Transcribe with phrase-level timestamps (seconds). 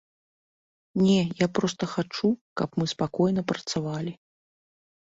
[1.05, 2.27] Не, я проста хачу,
[2.63, 4.17] каб мы спакойна працавалі.